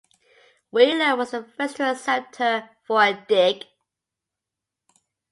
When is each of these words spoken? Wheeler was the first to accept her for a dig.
Wheeler 0.71 1.15
was 1.15 1.29
the 1.29 1.43
first 1.43 1.75
to 1.75 1.83
accept 1.83 2.37
her 2.37 2.71
for 2.83 3.03
a 3.03 3.13
dig. 3.29 3.65